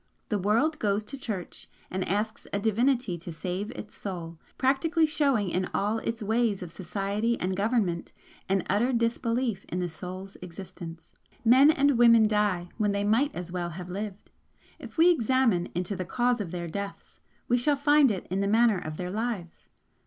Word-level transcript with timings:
The 0.29 0.39
world 0.39 0.79
goes 0.79 1.03
to 1.03 1.19
church 1.19 1.67
and 1.91 2.09
asks 2.09 2.47
a 2.51 2.57
Divinity 2.57 3.19
to 3.19 3.31
save 3.31 3.69
its 3.73 3.95
soul, 3.95 4.39
practically 4.57 5.05
showing 5.05 5.51
in 5.51 5.69
all 5.75 5.99
its 5.99 6.23
ways 6.23 6.63
of 6.63 6.71
society 6.71 7.39
and 7.39 7.55
government 7.55 8.11
an 8.49 8.63
utter 8.67 8.93
disbelief 8.93 9.63
in 9.69 9.77
the 9.79 9.87
Soul's 9.87 10.37
existence. 10.41 11.13
Men 11.45 11.69
and 11.69 11.99
women 11.99 12.27
die 12.27 12.69
when 12.79 12.93
they 12.93 13.03
might 13.03 13.35
as 13.35 13.51
well 13.51 13.69
have 13.69 13.89
lived. 13.91 14.31
If 14.79 14.97
we 14.97 15.11
examine 15.11 15.69
into 15.75 15.95
the 15.95 16.03
cause 16.03 16.41
of 16.41 16.49
their 16.49 16.67
deaths 16.67 17.19
we 17.47 17.59
shall 17.59 17.75
find 17.75 18.09
it 18.09 18.25
in 18.31 18.41
the 18.41 18.47
manner 18.47 18.79
of 18.79 18.97
their 18.97 19.11
lives. 19.11 19.67